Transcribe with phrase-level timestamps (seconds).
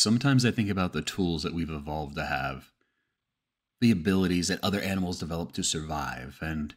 [0.00, 2.72] Sometimes I think about the tools that we've evolved to have,
[3.82, 6.74] the abilities that other animals develop to survive, and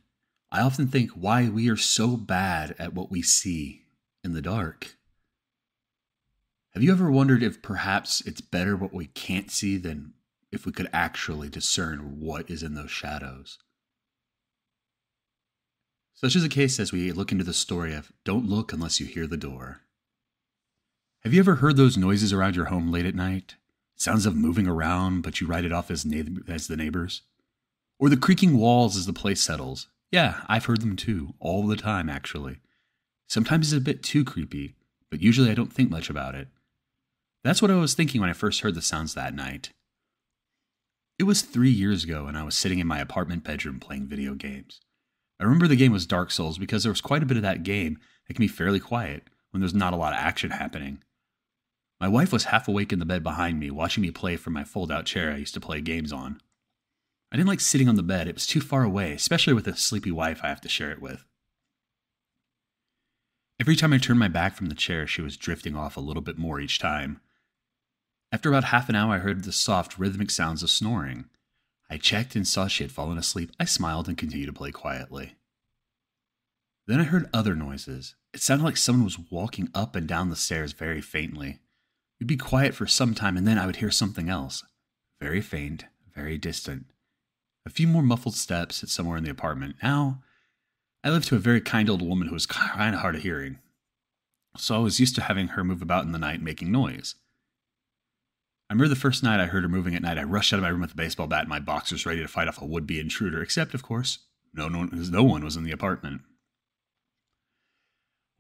[0.52, 3.86] I often think why we are so bad at what we see
[4.26, 4.98] in the dark.
[6.74, 10.16] Have you ever wondered if perhaps it's better what we can't see than
[10.52, 13.58] if we could actually discern what is in those shadows?
[16.14, 19.06] Such is the case as we look into the story of Don't Look Unless You
[19.06, 19.83] Hear the Door.
[21.24, 23.56] Have you ever heard those noises around your home late at night?
[23.96, 27.22] Sounds of moving around, but you write it off as, na- as the neighbors?
[27.98, 29.88] Or the creaking walls as the place settles?
[30.12, 32.58] Yeah, I've heard them too, all the time actually.
[33.30, 34.76] Sometimes it's a bit too creepy,
[35.10, 36.50] but usually I don't think much about it.
[37.42, 39.70] That's what I was thinking when I first heard the sounds that night.
[41.18, 44.34] It was three years ago, and I was sitting in my apartment bedroom playing video
[44.34, 44.82] games.
[45.40, 47.64] I remember the game was Dark Souls because there was quite a bit of that
[47.64, 51.00] game that can be fairly quiet when there's not a lot of action happening.
[52.04, 54.66] My wife was half awake in the bed behind me, watching me play from my
[54.66, 56.42] fold out chair I used to play games on.
[57.32, 59.78] I didn't like sitting on the bed, it was too far away, especially with a
[59.78, 61.24] sleepy wife I have to share it with.
[63.58, 66.22] Every time I turned my back from the chair, she was drifting off a little
[66.22, 67.22] bit more each time.
[68.34, 71.30] After about half an hour, I heard the soft, rhythmic sounds of snoring.
[71.90, 73.52] I checked and saw she had fallen asleep.
[73.62, 75.38] I smiled and continued to play quietly.
[76.86, 78.16] Then I heard other noises.
[78.34, 81.62] It sounded like someone was walking up and down the stairs very faintly.
[82.20, 84.64] We'd be quiet for some time, and then I would hear something else.
[85.20, 86.86] Very faint, very distant.
[87.66, 89.76] A few more muffled steps at somewhere in the apartment.
[89.82, 90.22] Now,
[91.04, 93.60] I lived to a very kind old woman who was kind of hard of hearing,
[94.58, 97.16] so I was used to having her move about in the night making noise.
[98.70, 100.64] I remember the first night I heard her moving at night, I rushed out of
[100.64, 102.88] my room with a baseball bat and my boxers ready to fight off a would
[102.88, 104.20] be intruder, except, of course,
[104.54, 106.22] no, no, no one was in the apartment.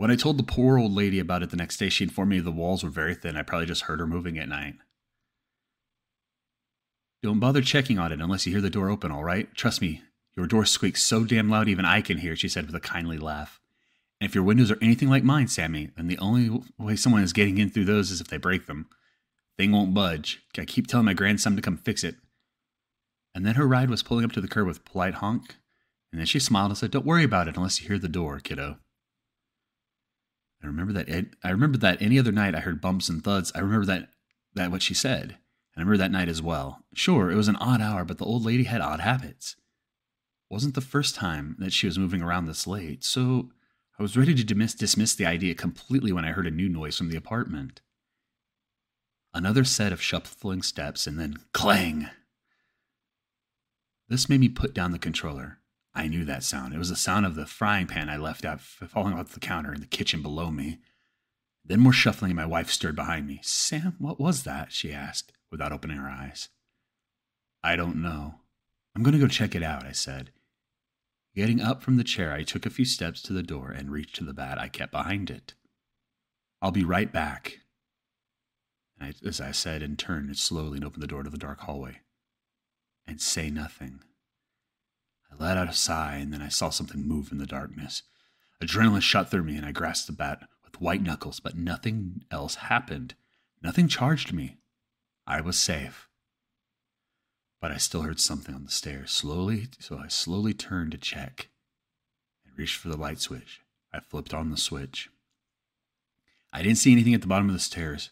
[0.03, 2.41] When I told the poor old lady about it the next day, she informed me
[2.41, 3.37] the walls were very thin.
[3.37, 4.75] I probably just heard her moving at night.
[7.21, 9.47] Don't bother checking on it unless you hear the door open, all right?
[9.55, 10.01] Trust me,
[10.35, 13.17] your door squeaks so damn loud even I can hear she said with a kindly
[13.17, 13.61] laugh.
[14.19, 17.31] And if your windows are anything like mine, Sammy, then the only way someone is
[17.31, 18.89] getting in through those is if they break them.
[19.57, 20.41] Thing won't budge.
[20.57, 22.15] I keep telling my grandson to come fix it.
[23.33, 25.55] And then her ride was pulling up to the curb with polite honk,
[26.11, 28.41] and then she smiled and said, Don't worry about it unless you hear the door,
[28.41, 28.79] kiddo.
[30.63, 33.51] I remember that I remember that any other night I heard bumps and thuds.
[33.53, 34.09] I remember that
[34.53, 35.37] that what she said.
[35.75, 36.83] And I remember that night as well.
[36.93, 39.55] Sure, it was an odd hour, but the old lady had odd habits.
[40.49, 43.49] It wasn't the first time that she was moving around this late, so
[43.99, 47.09] I was ready to dismiss the idea completely when I heard a new noise from
[47.09, 47.81] the apartment.
[49.33, 52.09] Another set of shuffling steps, and then clang!
[54.07, 55.59] This made me put down the controller.
[55.95, 56.73] I knew that sound.
[56.73, 59.73] It was the sound of the frying pan I left out falling off the counter
[59.73, 60.79] in the kitchen below me.
[61.65, 63.39] Then more shuffling, and my wife stirred behind me.
[63.43, 64.71] Sam, what was that?
[64.71, 66.49] she asked, without opening her eyes.
[67.63, 68.35] I don't know.
[68.95, 70.31] I'm going to go check it out, I said.
[71.35, 74.15] Getting up from the chair, I took a few steps to the door and reached
[74.17, 75.53] to the bat I kept behind it.
[76.61, 77.59] I'll be right back.
[78.99, 82.01] I, as I said, and turned slowly and opened the door to the dark hallway.
[83.07, 84.01] And say nothing.
[85.39, 88.03] I let out a sigh, and then I saw something move in the darkness.
[88.61, 92.55] Adrenaline shot through me, and I grasped the bat with white knuckles, but nothing else
[92.55, 93.15] happened.
[93.61, 94.57] Nothing charged me.
[95.25, 96.09] I was safe.
[97.61, 101.49] But I still heard something on the stairs, slowly, so I slowly turned to check
[102.45, 103.61] and reached for the light switch.
[103.93, 105.09] I flipped on the switch.
[106.51, 108.11] I didn't see anything at the bottom of the stairs.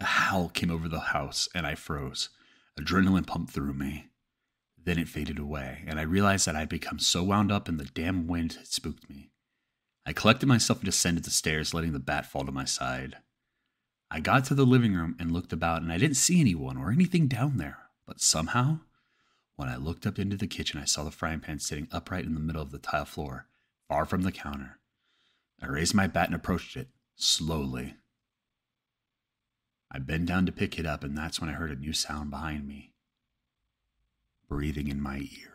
[0.00, 2.30] A howl came over the house, and I froze.
[2.78, 4.08] Adrenaline pumped through me.
[4.84, 7.78] Then it faded away, and I realized that I had become so wound up in
[7.78, 9.30] the damn wind it spooked me.
[10.04, 13.16] I collected myself and descended the stairs, letting the bat fall to my side.
[14.10, 16.92] I got to the living room and looked about, and I didn't see anyone or
[16.92, 17.78] anything down there.
[18.06, 18.80] But somehow,
[19.56, 22.34] when I looked up into the kitchen, I saw the frying pan sitting upright in
[22.34, 23.46] the middle of the tile floor,
[23.88, 24.78] far from the counter.
[25.62, 27.94] I raised my bat and approached it, slowly.
[29.90, 32.30] I bent down to pick it up, and that's when I heard a new sound
[32.30, 32.93] behind me
[34.48, 35.54] breathing in my ear.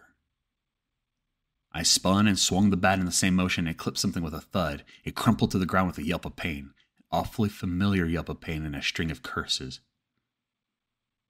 [1.72, 4.42] I spun and swung the bat in the same motion and clipped something with a
[4.42, 4.84] thud.
[5.04, 8.42] It crumpled to the ground with a yelp of pain, an awfully familiar yelp of
[8.42, 9.80] pain and a string of curses.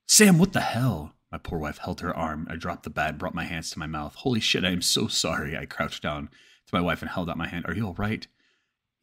[0.08, 1.14] Sam, what the hell?
[1.32, 2.48] My poor wife held her arm.
[2.50, 4.16] I dropped the bat brought my hands to my mouth.
[4.16, 5.56] Holy shit, I am so sorry.
[5.56, 6.30] I crouched down
[6.68, 7.66] to my wife and held out my hand.
[7.68, 8.26] Are you all right?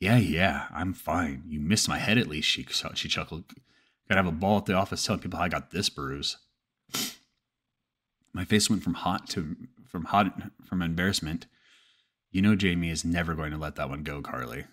[0.00, 1.44] Yeah, yeah, I'm fine.
[1.46, 3.44] You missed my head at least, she, she chuckled.
[4.08, 6.36] Gotta have a ball at the office telling people how I got this bruise.
[8.36, 9.56] My face went from hot to
[9.88, 10.26] from hot
[10.62, 11.46] from embarrassment.
[12.30, 14.66] You know Jamie is never going to let that one go, Carly.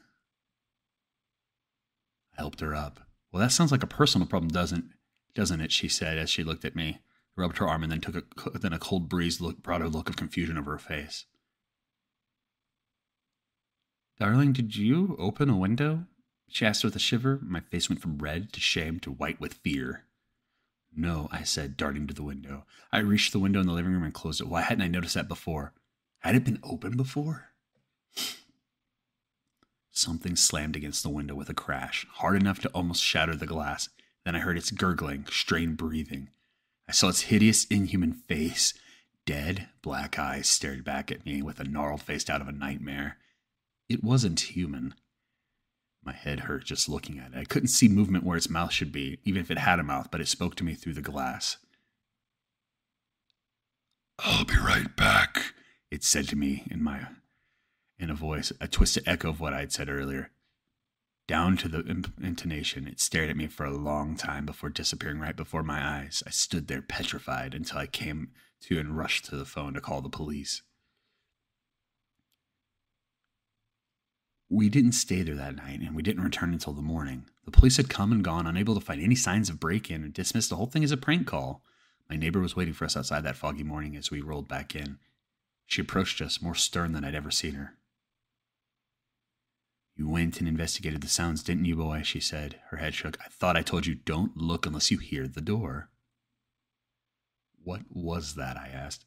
[2.38, 3.00] I helped her up.
[3.32, 4.90] Well, that sounds like a personal problem, doesn't
[5.34, 5.72] doesn't it?
[5.72, 7.00] She said as she looked at me,
[7.38, 10.10] rubbed her arm, and then took a then a cold breeze look brought a look
[10.10, 11.24] of confusion over her face.
[14.20, 16.04] Darling, did you open a window?
[16.50, 17.40] She asked with a shiver.
[17.42, 20.04] My face went from red to shame to white with fear.
[20.96, 22.66] No, I said, darting to the window.
[22.92, 24.48] I reached the window in the living room and closed it.
[24.48, 25.74] Why hadn't I noticed that before?
[26.20, 27.50] Had it been open before?
[29.92, 33.90] Something slammed against the window with a crash, hard enough to almost shatter the glass.
[34.24, 36.30] Then I heard its gurgling, strained breathing.
[36.88, 38.74] I saw its hideous, inhuman face.
[39.26, 43.18] Dead, black eyes stared back at me with a gnarled face out of a nightmare.
[43.90, 44.94] It wasn't human.
[46.06, 47.38] My head hurt just looking at it.
[47.38, 50.10] I couldn't see movement where its mouth should be, even if it had a mouth,
[50.12, 51.58] but it spoke to me through the glass.
[54.20, 55.54] I'll be right back,
[55.90, 57.08] it said to me in my
[58.00, 60.32] in a voice, a twisted echo of what I had said earlier.
[61.26, 65.36] Down to the intonation, it stared at me for a long time before disappearing right
[65.36, 66.22] before my eyes.
[66.28, 68.32] I stood there petrified until I came
[68.64, 70.64] to and rushed to the phone to call the police.
[74.54, 77.26] We didn't stay there that night, and we didn't return until the morning.
[77.44, 80.14] The police had come and gone, unable to find any signs of break in, and
[80.14, 81.64] dismissed the whole thing as a prank call.
[82.08, 85.00] My neighbor was waiting for us outside that foggy morning as we rolled back in.
[85.66, 87.74] She approached us, more stern than I'd ever seen her.
[89.96, 92.04] You went and investigated the sounds, didn't you, boy?
[92.04, 92.60] She said.
[92.70, 93.18] Her head shook.
[93.26, 95.90] I thought I told you don't look unless you hear the door.
[97.64, 98.56] What was that?
[98.56, 99.06] I asked.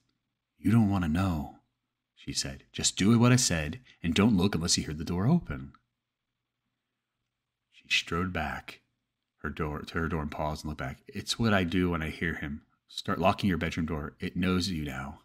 [0.59, 1.56] You don't want to know
[2.17, 2.65] she said.
[2.73, 5.73] Just do what I said, and don't look unless you hear the door open.
[7.73, 8.81] She strode back
[9.47, 10.99] her door to her door and paused and looked back.
[11.07, 12.63] It's what I do when I hear him.
[12.89, 14.15] Start locking your bedroom door.
[14.19, 15.21] It knows you now.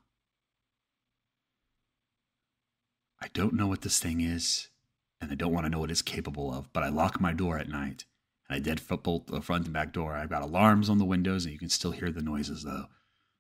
[3.20, 4.68] I don't know what this thing is,
[5.20, 7.58] and I don't want to know what it's capable of, but I lock my door
[7.58, 8.06] at night.
[8.50, 10.16] And I dead bolt the front and back door.
[10.16, 12.88] I've got alarms on the windows, and you can still hear the noises, though.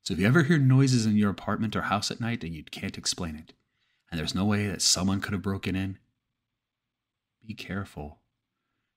[0.03, 2.63] So if you ever hear noises in your apartment or house at night and you
[2.63, 3.53] can't explain it,
[4.09, 5.99] and there's no way that someone could have broken in,
[7.45, 8.19] be careful.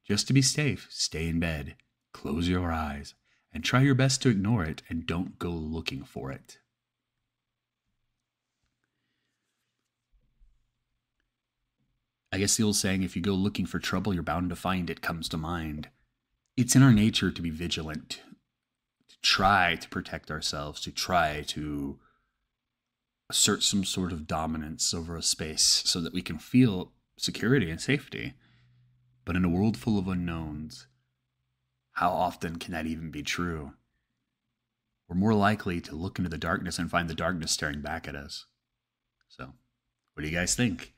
[0.06, 1.76] Just to be safe, stay in bed,
[2.12, 3.14] close your eyes,
[3.52, 6.58] and try your best to ignore it and don't go looking for it.
[12.32, 14.90] I guess the old saying, if you go looking for trouble, you're bound to find
[14.90, 15.88] it, comes to mind.
[16.56, 18.20] It's in our nature to be vigilant,
[19.24, 21.98] try to protect ourselves, to try to
[23.30, 27.80] assert some sort of dominance over a space so that we can feel security and
[27.80, 28.34] safety.
[29.24, 30.86] But in a world full of unknowns,
[31.92, 33.72] how often can that even be true?
[35.08, 38.16] We're more likely to look into the darkness and find the darkness staring back at
[38.16, 38.44] us.
[39.28, 39.52] So,
[40.12, 40.92] what do you guys think?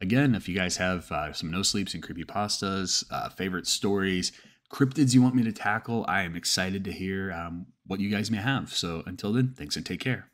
[0.00, 4.32] Again, if you guys have uh, some no sleeps and creepy pastas, uh, favorite stories,
[4.70, 8.30] cryptids you want me to tackle, I am excited to hear um, what you guys
[8.30, 8.74] may have.
[8.74, 10.29] So until then, thanks and take care.